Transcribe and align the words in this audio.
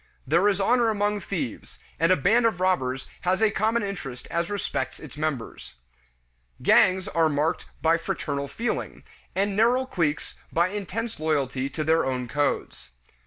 There 0.25 0.47
is 0.49 0.59
honor 0.59 0.89
among 0.89 1.21
thieves, 1.21 1.77
and 1.99 2.11
a 2.11 2.15
band 2.15 2.47
of 2.47 2.59
robbers 2.59 3.07
has 3.21 3.39
a 3.39 3.51
common 3.51 3.83
interest 3.83 4.25
as 4.31 4.49
respects 4.49 4.99
its 4.99 5.15
members. 5.15 5.75
Gangs 6.63 7.07
are 7.07 7.29
marked 7.29 7.67
by 7.83 7.99
fraternal 7.99 8.47
feeling, 8.47 9.03
and 9.35 9.55
narrow 9.55 9.85
cliques 9.85 10.33
by 10.51 10.69
intense 10.69 11.19
loyalty 11.19 11.69
to 11.69 11.83
their 11.83 12.03
own 12.03 12.27
codes. 12.27 12.89